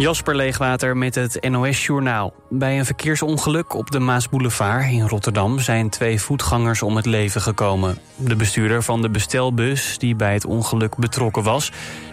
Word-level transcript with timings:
Jasper 0.00 0.36
Leegwater 0.36 0.96
met 0.96 1.14
het 1.14 1.48
NOS-journaal. 1.50 2.32
Bij 2.48 2.78
een 2.78 2.84
verkeersongeluk 2.84 3.74
op 3.74 3.90
de 3.90 3.98
Maasboulevard 3.98 4.90
in 4.90 5.08
Rotterdam... 5.08 5.58
zijn 5.58 5.90
twee 5.90 6.20
voetgangers 6.20 6.82
om 6.82 6.96
het 6.96 7.06
leven 7.06 7.40
gekomen. 7.40 7.98
De 8.16 8.36
bestuurder 8.36 8.82
van 8.82 9.02
de 9.02 9.10
bestelbus, 9.10 9.98
die 9.98 10.14
bij 10.14 10.32
het 10.32 10.44
ongeluk 10.44 10.96
betrokken 10.96 11.42
was... 11.42 11.72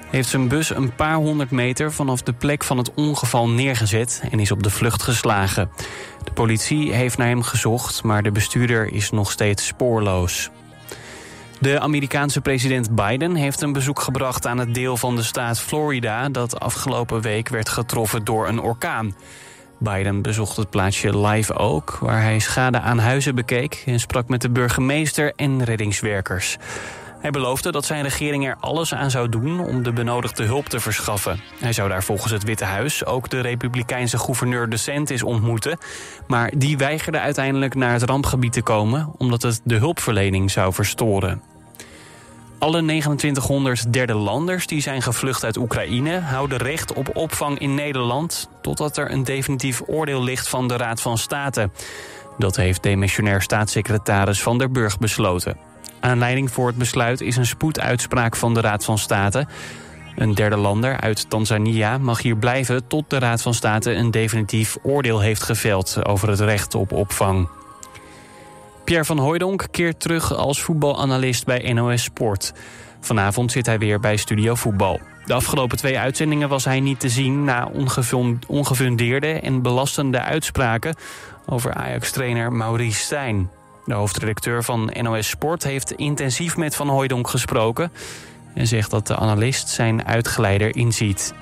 heeft 0.10 0.30
zijn 0.30 0.48
bus 0.48 0.70
een 0.70 0.96
paar 0.96 1.16
honderd 1.16 1.52
meter 1.52 1.92
vanaf 1.92 2.22
de 2.22 2.34
plek 2.34 2.64
van 2.64 2.78
het 2.78 2.94
ongeval 2.94 3.50
neergezet... 3.50 4.24
en 4.32 4.40
is 4.40 4.52
op 4.52 4.64
de 4.64 4.70
vlucht 4.70 5.04
geslagen. 5.04 5.70
De 6.24 6.32
politie 6.32 6.94
heeft 6.94 7.18
naar 7.18 7.28
hem 7.28 7.44
gezocht, 7.44 8.04
maar 8.04 8.24
de 8.24 8.32
bestuurder 8.32 8.94
is 8.94 9.10
nog 9.12 9.32
steeds 9.32 9.66
spoorloos. 9.66 10.50
De 11.60 11.80
Amerikaanse 11.80 12.42
president 12.42 12.96
Biden 12.96 13.36
heeft 13.36 13.62
een 13.62 13.74
bezoek 13.74 14.00
gebracht 14.00 14.48
aan 14.48 14.58
het 14.58 14.74
deel 14.74 14.98
van 14.98 15.16
de 15.16 15.24
staat 15.24 15.60
Florida... 15.60 16.30
dat 16.30 16.60
afgelopen 16.60 17.22
week 17.22 17.50
werd 17.50 17.70
getroffen 17.70 18.24
door 18.24 18.48
een 18.48 18.60
orkaan. 18.60 19.16
Biden 19.78 20.22
bezocht 20.22 20.58
het 20.58 20.70
plaatsje 20.70 21.20
Live 21.20 21.58
Oak, 21.58 21.98
waar 21.98 22.22
hij 22.22 22.40
schade 22.40 22.80
aan 22.80 23.00
huizen 23.00 23.36
bekeek... 23.36 23.84
en 23.86 24.00
sprak 24.00 24.28
met 24.28 24.42
de 24.42 24.50
burgemeester 24.50 25.34
en 25.36 25.64
reddingswerkers. 25.64 26.58
Hij 27.20 27.32
beloofde 27.32 27.72
dat 27.72 27.86
zijn 27.86 28.04
regering 28.04 28.48
er 28.48 28.58
alles 28.60 28.94
aan 28.94 29.12
zou 29.12 29.30
doen 29.30 29.60
om 29.60 29.84
de 29.84 29.94
benodigde 29.94 30.44
hulp 30.44 30.66
te 30.66 30.80
verschaffen. 30.80 31.42
Hij 31.60 31.74
zou 31.74 31.90
daar 31.90 32.04
volgens 32.04 32.32
het 32.32 32.44
Witte 32.44 32.66
Huis 32.66 33.06
ook 33.06 33.30
de 33.30 33.40
republikeinse 33.40 34.18
gouverneur 34.18 34.70
DeSantis 34.70 35.24
ontmoeten. 35.24 35.78
Maar 36.28 36.52
die 36.58 36.78
weigerde 36.78 37.20
uiteindelijk 37.20 37.76
naar 37.76 37.94
het 37.94 38.04
rampgebied 38.04 38.54
te 38.54 38.62
komen 38.62 39.12
omdat 39.18 39.42
het 39.42 39.62
de 39.64 39.76
hulpverlening 39.76 40.52
zou 40.52 40.74
verstoren. 40.74 41.42
Alle 42.60 42.82
2900 42.82 43.94
derde 43.94 44.14
landers 44.14 44.68
die 44.68 44.82
zijn 44.82 45.02
gevlucht 45.02 45.44
uit 45.44 45.58
Oekraïne... 45.58 46.20
houden 46.20 46.58
recht 46.58 46.94
op 46.94 47.16
opvang 47.16 47.60
in 47.60 47.76
Nederland... 47.76 48.50
totdat 48.62 48.98
er 48.98 49.12
een 49.12 49.24
definitief 49.24 49.82
oordeel 49.86 50.24
ligt 50.24 50.50
van 50.50 50.68
de 50.68 50.78
Raad 50.78 51.02
van 51.02 51.18
State. 51.18 51.70
Dat 52.38 52.56
heeft 52.56 52.84
demissionair 52.84 53.42
staatssecretaris 53.42 54.42
Van 54.42 54.58
der 54.58 54.72
Burg 54.72 54.98
besloten. 54.98 55.67
Aanleiding 56.00 56.52
voor 56.52 56.68
het 56.68 56.78
besluit 56.78 57.22
is 57.22 57.38
een 57.38 57.46
spoeduitspraak 57.46 58.36
van 58.36 58.54
de 58.54 58.62
Raad 58.62 58.86
van 58.86 58.98
State. 58.98 59.48
Een 60.16 60.36
derde 60.36 60.58
lander 60.58 61.00
uit 61.00 61.30
Tanzania 61.30 61.98
mag 61.98 62.22
hier 62.22 62.38
blijven... 62.38 62.88
tot 62.88 63.10
de 63.10 63.20
Raad 63.20 63.42
van 63.42 63.54
State 63.54 63.94
een 63.94 64.12
definitief 64.12 64.78
oordeel 64.84 65.20
heeft 65.20 65.44
geveld... 65.44 66.06
over 66.06 66.30
het 66.30 66.40
recht 66.40 66.76
op 66.76 66.92
opvang. 66.92 67.50
Pierre 68.84 69.06
van 69.06 69.18
Hooijdonk 69.18 69.68
keert 69.72 70.00
terug 70.00 70.36
als 70.36 70.62
voetbalanalist 70.62 71.46
bij 71.46 71.74
NOS 71.74 72.04
Sport. 72.04 72.54
Vanavond 73.00 73.52
zit 73.52 73.66
hij 73.66 73.80
weer 73.80 74.00
bij 74.00 74.18
Studio 74.18 74.56
Voetbal. 74.56 75.00
De 75.26 75.34
afgelopen 75.34 75.78
twee 75.78 76.00
uitzendingen 76.00 76.50
was 76.50 76.66
hij 76.66 76.80
niet 76.80 77.00
te 77.00 77.10
zien... 77.10 77.44
na 77.44 77.72
ongefundeerde 78.48 79.40
en 79.40 79.62
belastende 79.62 80.20
uitspraken... 80.20 80.96
over 81.46 81.74
Ajax-trainer 81.74 82.52
Maurice 82.52 83.00
Stijn. 83.00 83.50
De 83.88 83.94
hoofdredacteur 83.94 84.64
van 84.64 84.94
NOS 85.02 85.28
Sport 85.28 85.64
heeft 85.64 85.92
intensief 85.92 86.58
met 86.58 86.76
Van 86.76 86.88
Hooijdonk 86.88 87.28
gesproken... 87.28 87.92
en 88.54 88.68
zegt 88.68 88.92
dat 88.92 89.08
de 89.08 89.16
analist 89.16 89.70
zijn 89.70 90.06
uitgeleider 90.06 90.76
inziet. 90.76 91.34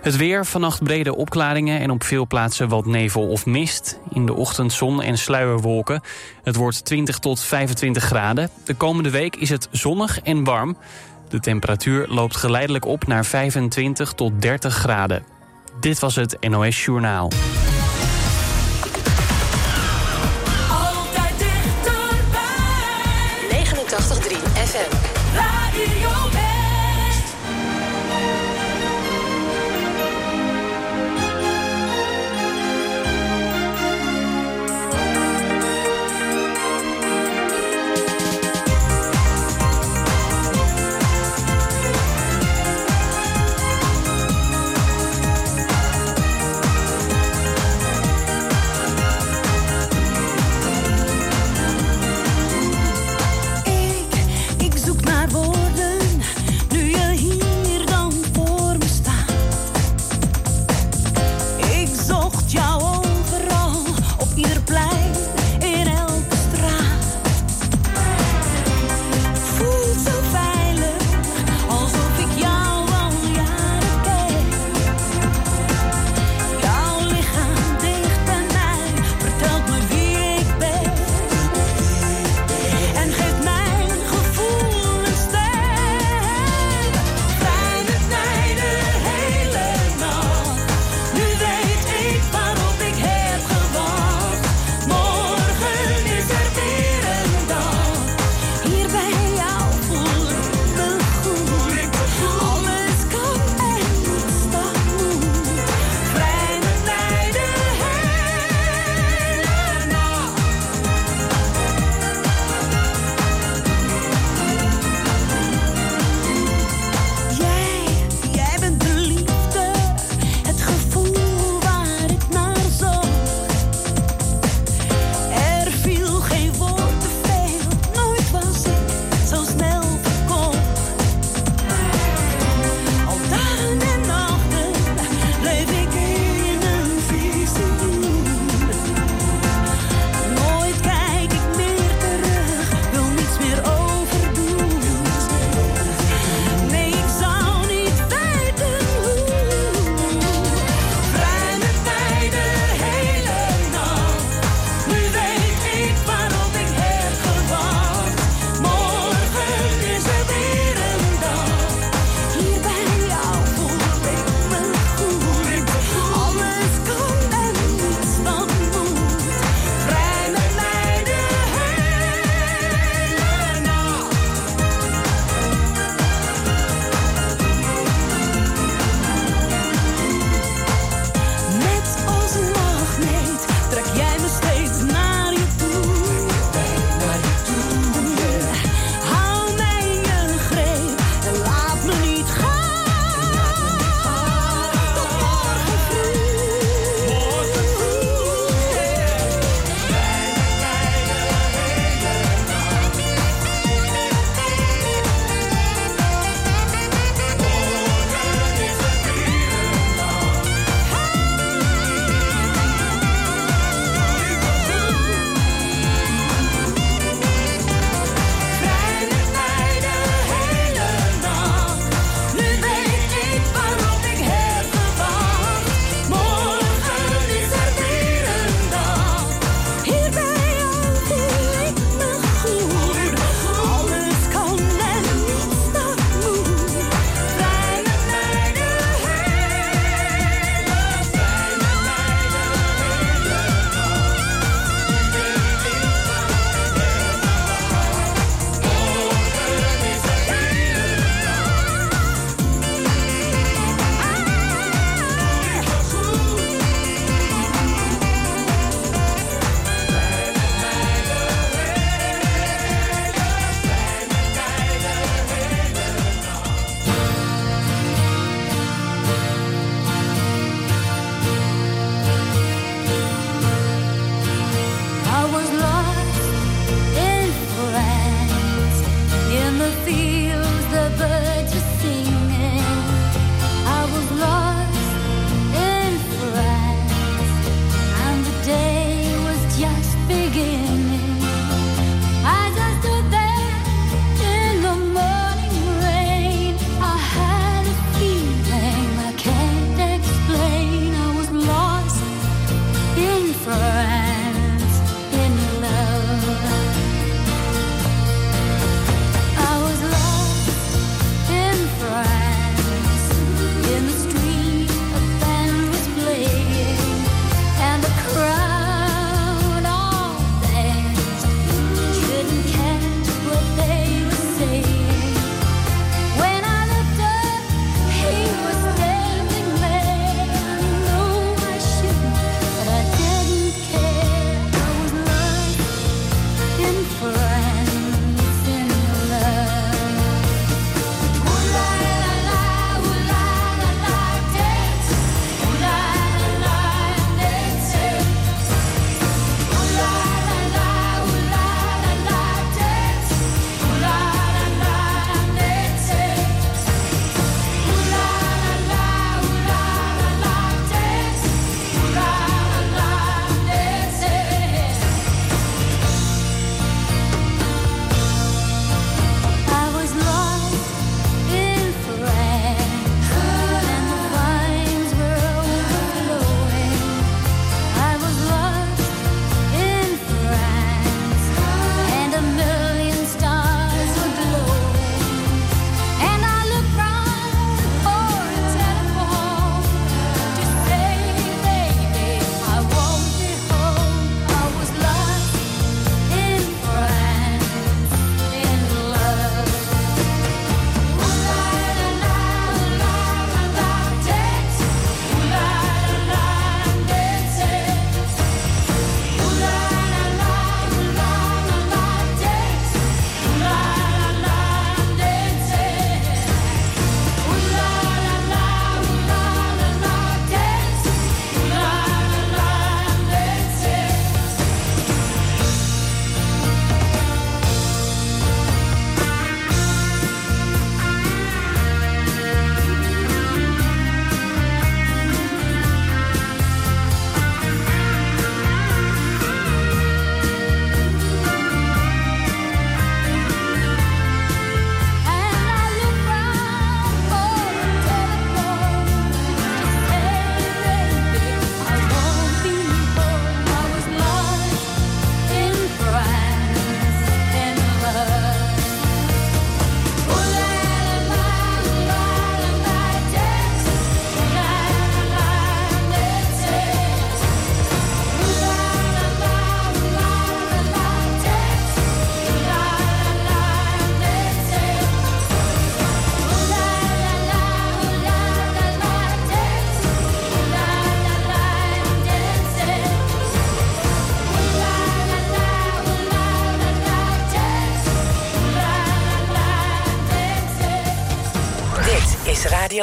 Het 0.00 0.16
weer, 0.16 0.46
vannacht 0.46 0.82
brede 0.82 1.16
opklaringen 1.16 1.80
en 1.80 1.90
op 1.90 2.04
veel 2.04 2.26
plaatsen 2.26 2.68
wat 2.68 2.86
nevel 2.86 3.28
of 3.28 3.46
mist. 3.46 3.98
In 4.10 4.26
de 4.26 4.34
ochtend 4.34 4.72
zon 4.72 5.02
en 5.02 5.18
sluierwolken. 5.18 6.02
Het 6.42 6.56
wordt 6.56 6.84
20 6.84 7.18
tot 7.18 7.40
25 7.40 8.02
graden. 8.02 8.50
De 8.64 8.74
komende 8.74 9.10
week 9.10 9.36
is 9.36 9.48
het 9.50 9.68
zonnig 9.70 10.20
en 10.20 10.44
warm. 10.44 10.76
De 11.28 11.40
temperatuur 11.40 12.06
loopt 12.08 12.36
geleidelijk 12.36 12.84
op 12.84 13.06
naar 13.06 13.24
25 13.24 14.12
tot 14.12 14.42
30 14.42 14.74
graden. 14.74 15.24
Dit 15.80 15.98
was 15.98 16.16
het 16.16 16.36
NOS 16.48 16.84
Journaal. 16.84 17.30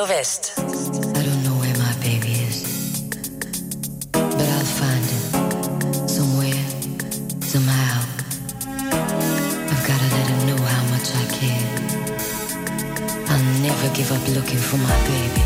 West. 0.08 0.54
I 0.58 0.62
don't 0.62 1.44
know 1.44 1.56
where 1.62 1.78
my 1.80 1.94
baby 2.00 2.34
is, 2.48 3.02
but 4.12 4.48
I'll 4.56 4.72
find 4.82 5.06
him 5.14 6.08
somewhere, 6.08 6.64
somehow. 7.42 8.02
I've 9.72 9.88
gotta 9.88 10.08
let 10.16 10.28
him 10.28 10.48
know 10.50 10.62
how 10.64 10.84
much 10.94 11.10
I 11.10 11.26
care. 11.40 11.68
I'll 13.30 13.62
never 13.62 13.96
give 13.96 14.12
up 14.12 14.28
looking 14.36 14.60
for 14.60 14.78
my 14.78 14.96
baby. 15.08 15.45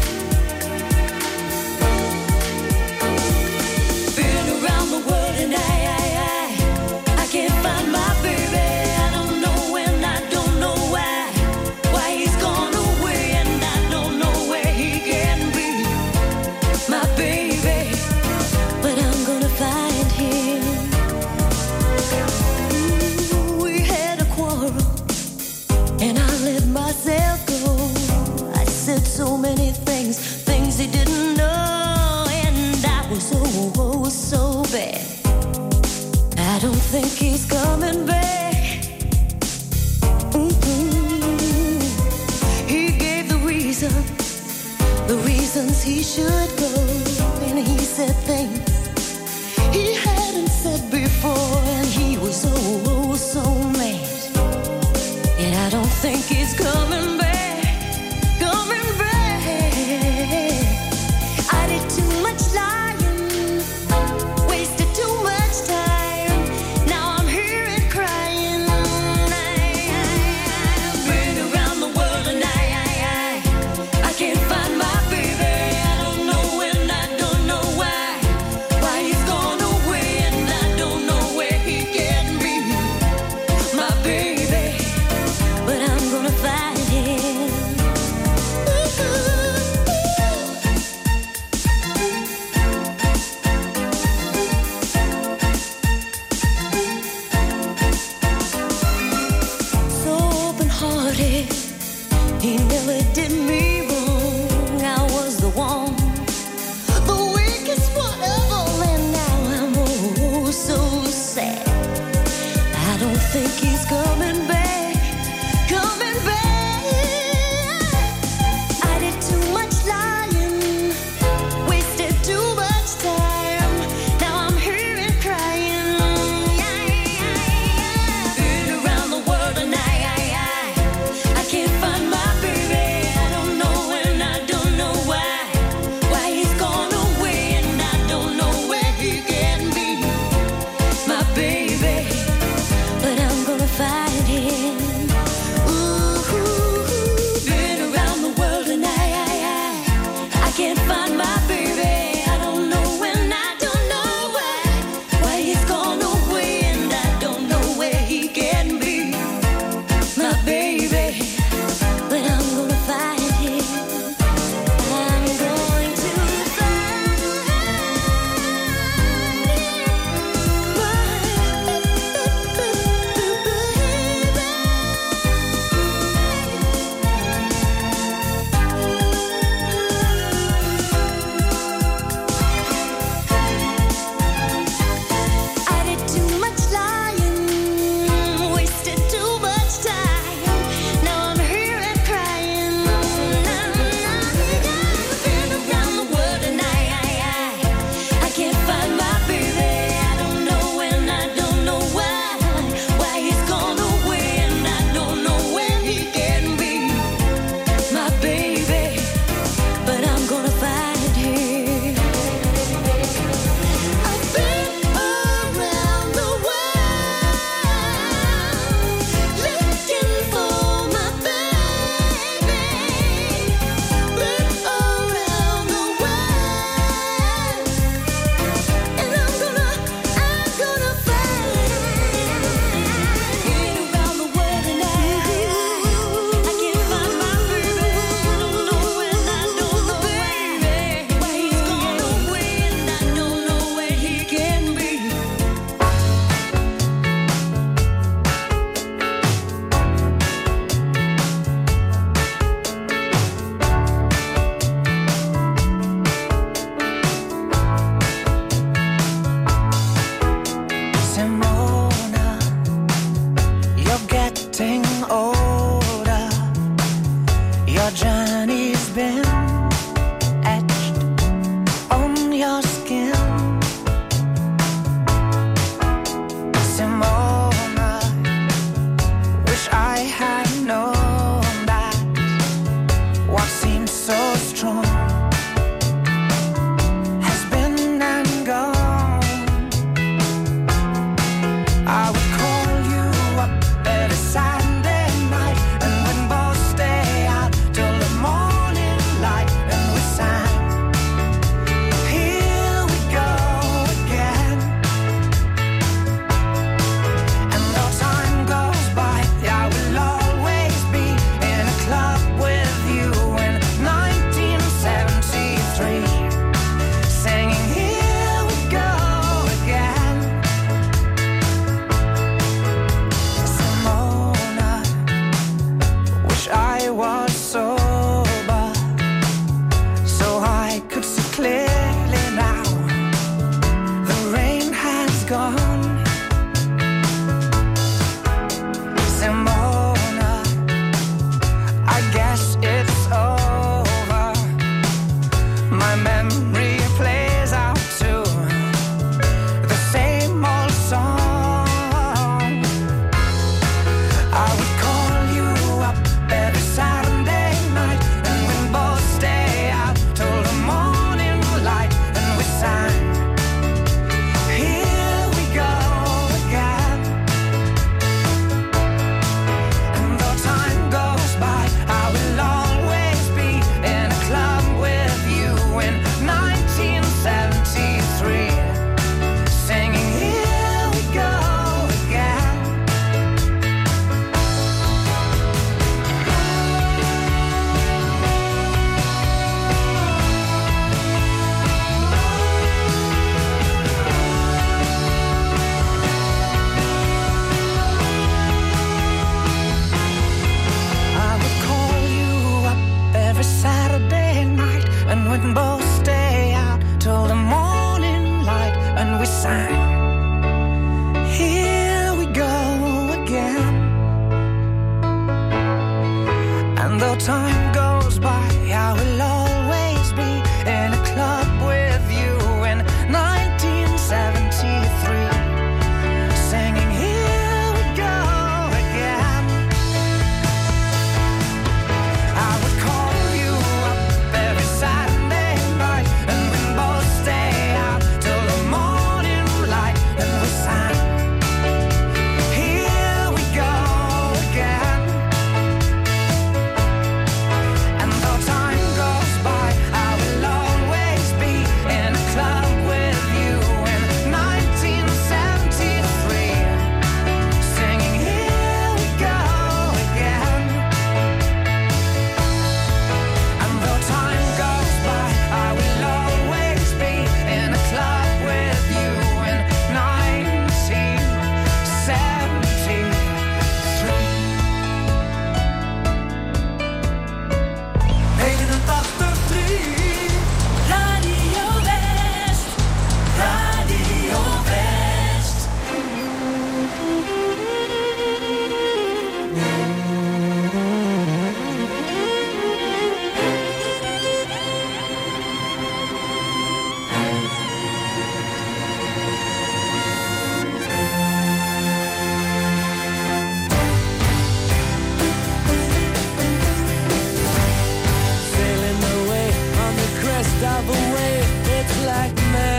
other 510.75 510.99
way. 511.13 511.33
It's 511.77 511.95
like 512.05 512.35
man. 512.53 512.78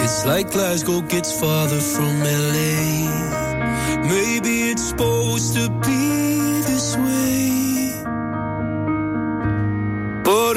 It's 0.00 0.24
like 0.24 0.50
Glasgow 0.52 1.00
gets 1.02 1.38
farther 1.40 1.80
from 1.80 2.20
LA. 2.22 3.08
Maybe 4.08 4.70
it's 4.70 4.88
supposed 4.90 5.54
to 5.54 5.68
be 5.86 6.60
this 6.68 6.96
way. 6.96 7.92
But 10.24 10.56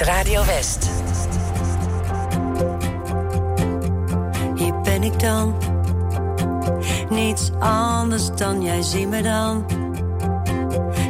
Radio 0.00 0.44
West. 0.44 0.88
Hier 4.54 4.80
ben 4.80 5.02
ik 5.02 5.20
dan. 5.20 5.54
Niets 7.10 7.50
anders 7.58 8.30
dan 8.36 8.62
jij 8.62 8.82
zie 8.82 9.06
me 9.06 9.22
dan. 9.22 9.64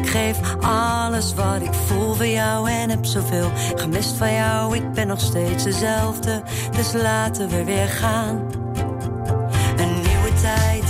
Ik 0.00 0.08
geef 0.08 0.38
alles 0.60 1.34
wat 1.34 1.60
ik 1.62 1.74
voel 1.86 2.14
voor 2.14 2.26
jou 2.26 2.70
en 2.70 2.90
heb 2.90 3.04
zoveel 3.04 3.50
gemist 3.74 4.16
van 4.16 4.32
jou. 4.32 4.76
Ik 4.76 4.92
ben 4.92 5.06
nog 5.06 5.20
steeds 5.20 5.64
dezelfde, 5.64 6.42
dus 6.76 6.92
laten 6.92 7.48
we 7.48 7.64
weer 7.64 7.88
gaan. 7.88 8.40
Een 9.76 9.94
nieuwe 9.94 10.32
tijd 10.40 10.84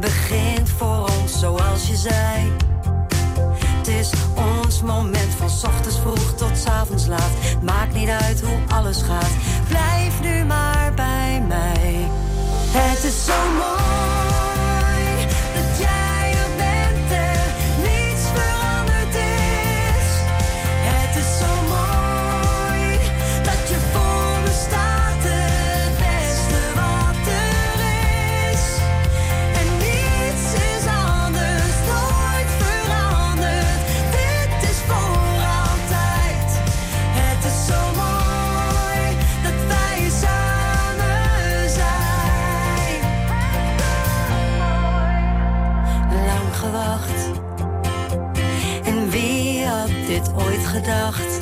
begint 0.00 0.70
voor 0.70 1.10
ons 1.20 1.38
zoals 1.38 1.88
je 1.88 1.96
zei. 1.96 2.52
Het 3.84 3.88
is 3.88 4.10
ons 4.34 4.82
moment 4.82 5.34
van 5.36 5.50
vroeg 6.04 6.34
tot 6.34 6.56
's 6.56 6.66
avonds 6.66 7.06
laat. 7.06 7.30
Maakt 7.62 7.94
niet 7.94 8.08
uit 8.08 8.40
hoe 8.40 8.58
alles 8.68 9.02
gaat. 9.02 9.32
Blijf 9.68 10.20
nu 10.20 10.44
maar 10.44 10.92
bij 10.94 11.42
mij. 11.48 12.08
Het 12.72 13.04
is 13.04 13.24
zo 13.24 13.32
mooi 13.58 13.83
gedacht? 50.74 51.40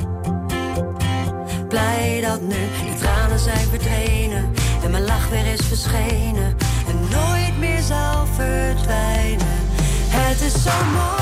Blij 1.68 2.20
dat 2.20 2.40
nu 2.40 2.48
de 2.48 2.94
tranen 3.00 3.38
zijn 3.38 3.68
verdwenen 3.68 4.52
en 4.84 4.90
mijn 4.90 5.04
lach 5.04 5.28
weer 5.28 5.46
is 5.46 5.66
verschenen 5.66 6.56
en 6.88 7.00
nooit 7.10 7.58
meer 7.58 7.80
zal 7.80 8.26
verdwijnen. 8.26 9.46
Het 10.08 10.40
is 10.40 10.62
zo 10.62 10.70
mooi 10.92 11.21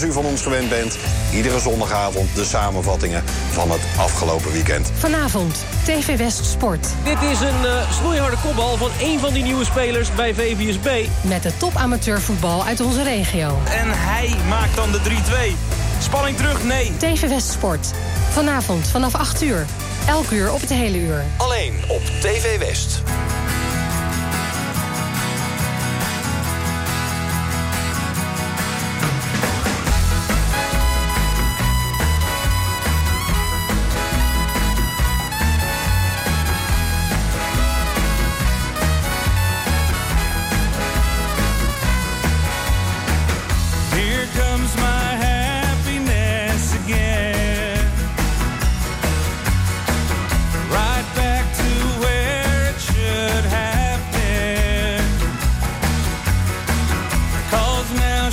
Zoals 0.00 0.14
u 0.14 0.20
van 0.20 0.30
ons 0.30 0.42
gewend 0.42 0.68
bent, 0.68 0.98
iedere 1.32 1.60
zondagavond 1.60 2.34
de 2.34 2.44
samenvattingen 2.44 3.24
van 3.50 3.70
het 3.70 3.80
afgelopen 3.96 4.52
weekend. 4.52 4.90
Vanavond, 4.94 5.64
TV 5.84 6.18
West 6.18 6.44
Sport. 6.44 6.88
Dit 7.04 7.22
is 7.22 7.40
een 7.40 7.62
uh, 7.64 7.92
snoeiharde 7.92 8.36
kopbal 8.42 8.76
van 8.76 8.90
één 9.00 9.20
van 9.20 9.32
die 9.32 9.42
nieuwe 9.42 9.64
spelers 9.64 10.14
bij 10.14 10.34
VVSB. 10.34 11.08
Met 11.22 11.42
de 11.42 11.56
top 11.56 11.76
amateurvoetbal 11.76 12.64
uit 12.64 12.80
onze 12.80 13.02
regio. 13.02 13.58
En 13.64 13.88
hij 13.90 14.34
maakt 14.48 14.76
dan 14.76 14.92
de 14.92 15.00
3-2. 15.00 15.12
Spanning 16.02 16.36
terug, 16.36 16.64
nee. 16.64 16.92
TV 16.96 17.28
West 17.28 17.50
Sport. 17.50 17.90
Vanavond 18.30 18.86
vanaf 18.86 19.14
8 19.14 19.42
uur. 19.42 19.66
Elk 20.06 20.30
uur 20.30 20.52
op 20.52 20.60
het 20.60 20.70
hele 20.70 20.98
uur. 20.98 21.24
Alleen 21.36 21.74
op 21.88 22.02
TV 22.20 22.58
West. 22.58 22.99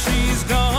she's 0.10 0.43
gone. 0.43 0.76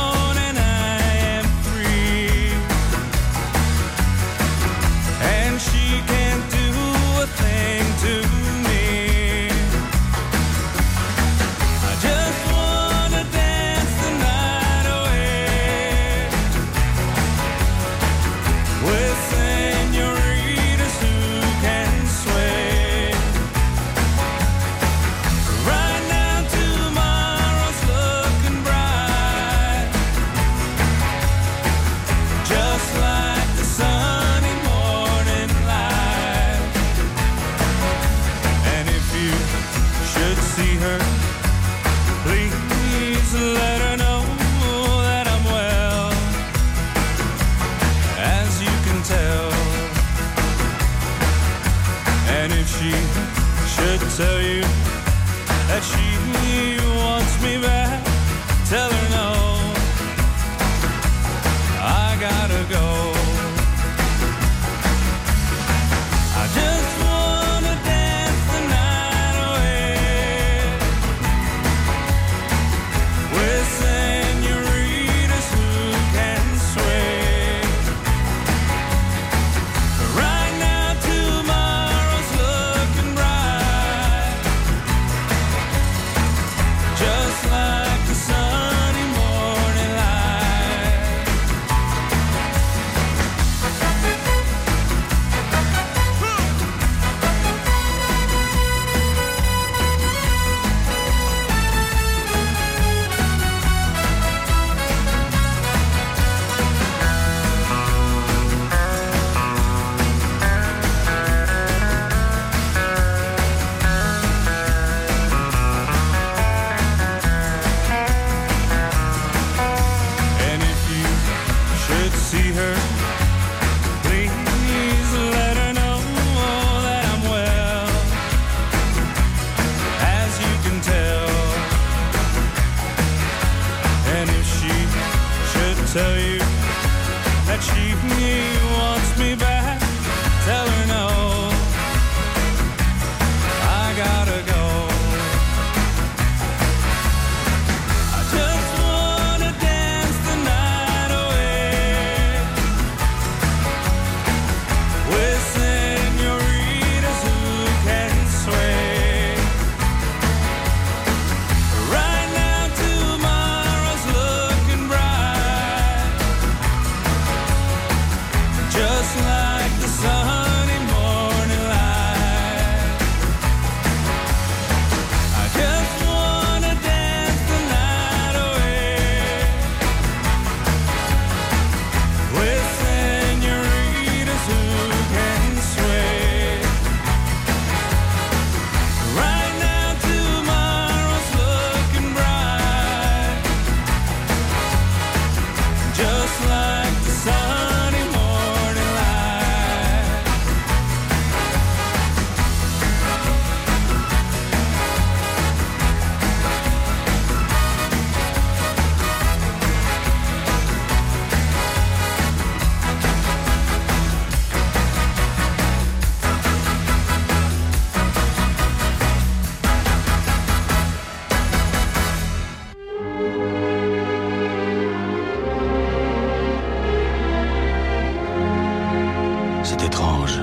C'est 229.64 229.82
étrange. 229.84 230.40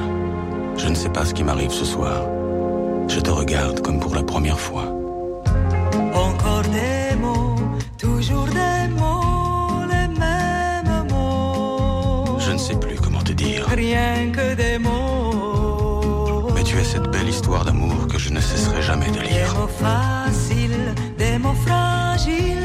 Je 0.78 0.88
ne 0.88 0.95
sais 0.95 1.09
pas 1.09 1.26
ce 1.26 1.34
qui 1.34 1.43
m'arrive 1.43 1.71
ce 1.71 1.86
soir. 1.86 2.28
Je 3.07 3.19
te 3.19 3.32
regarde 3.32 3.82
comme 3.82 3.99
pour 3.99 4.13
la 4.13 4.23
première 4.23 4.59
fois. 4.59 4.86
Encore 6.13 6.63
des 6.63 7.15
mots, 7.15 7.55
toujours 7.97 8.47
des 8.47 8.88
mots, 8.93 9.84
les 9.89 10.07
mêmes 10.19 11.07
mots. 11.09 12.38
Je 12.39 12.51
ne 12.51 12.57
sais 12.57 12.76
plus 12.76 12.97
comment 12.99 13.21
te 13.21 13.32
dire. 13.32 13.65
Rien 13.67 14.32
que 14.32 14.53
des 14.53 14.78
mots. 14.78 16.49
Mais 16.53 16.63
tu 16.63 16.78
es 16.78 16.84
cette 16.84 17.09
belle 17.09 17.30
histoire 17.30 17.63
d'amour 17.65 18.07
que 18.07 18.17
je 18.19 18.30
ne 18.32 18.39
cesserai 18.39 18.82
jamais 18.82 19.09
de 19.11 19.21
lire. 19.21 19.53
Des 19.53 19.59
mots 19.59 19.67
faciles, 19.67 20.95
des 21.17 21.38
mots 21.38 21.59
fragiles. 21.65 22.64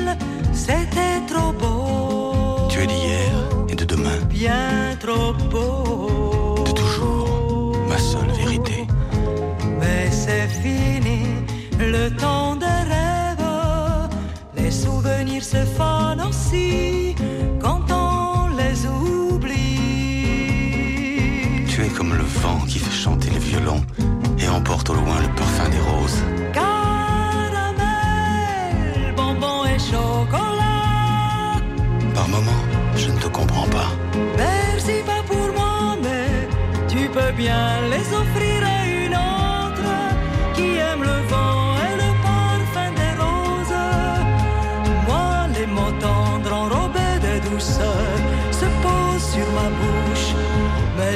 le 12.03 12.11
temps 12.17 12.57
des 12.57 12.83
rêves, 12.95 13.49
les 14.57 14.71
souvenirs 14.71 15.45
se 15.45 15.63
fanent 15.77 16.23
aussi 16.29 17.15
quand 17.61 17.83
on 17.91 18.49
les 18.61 18.87
oublie. 18.87 19.57
Tu 21.69 21.85
es 21.85 21.89
comme 21.89 22.15
le 22.15 22.25
vent 22.43 22.61
qui 22.67 22.79
fait 22.79 22.99
chanter 23.05 23.31
le 23.31 23.39
violon 23.39 23.81
et 24.39 24.49
emporte 24.49 24.89
au 24.91 24.95
loin 24.95 25.17
le 25.27 25.29
parfum 25.41 25.69
des 25.69 25.83
roses. 25.91 26.23
Caramel, 26.55 27.93
bonbon 29.17 29.59
et 29.73 29.79
chocolat. 29.79 31.61
Par 32.15 32.29
moments, 32.29 32.65
je 32.97 33.09
ne 33.11 33.19
te 33.19 33.29
comprends 33.29 33.69
pas. 33.77 33.91
Merci 34.39 34.97
pas 35.11 35.23
pour 35.31 35.47
moi, 35.59 35.97
mais 36.05 36.49
tu 36.89 37.09
peux 37.17 37.33
bien 37.33 37.65
les 37.93 38.07
offrir. 38.21 38.50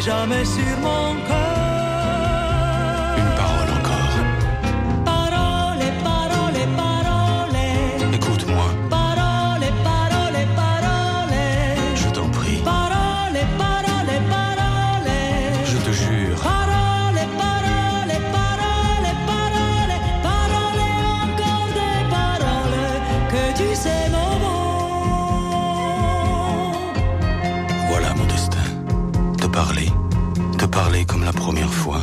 jamais 0.04 0.44
sur 0.44 0.78
mon 0.80 1.14
cœur. 1.26 1.63
te 30.56 30.66
parler 30.66 31.04
comme 31.04 31.24
la 31.24 31.32
première 31.32 31.72
fois. 31.72 32.00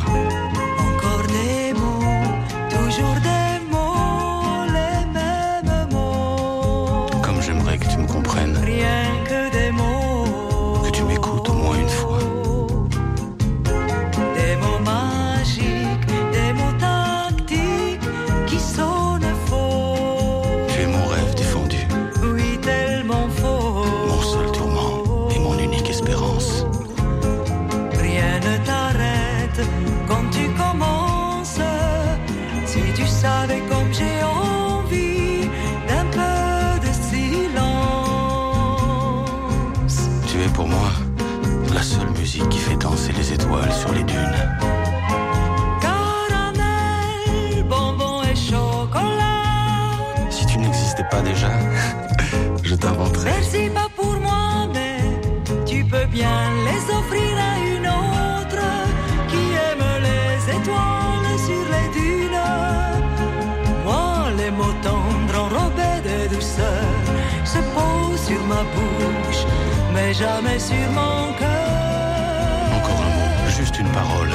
sur 68.32 68.46
ma 68.46 68.62
bouche, 68.74 69.44
mais 69.92 70.14
jamais 70.14 70.58
sur 70.58 70.88
mon 70.98 71.32
cœur. 71.40 72.76
Encore 72.78 73.00
un 73.06 73.12
mot, 73.16 73.50
juste 73.58 73.78
une 73.78 73.90
parole. 74.00 74.32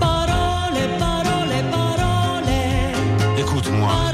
Parole, 0.00 0.78
parole, 0.98 1.54
parole. 1.70 2.52
Écoute-moi. 3.38 4.13